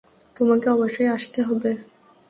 [0.35, 1.71] তোমাকে অবশ্যই আসতে হবে।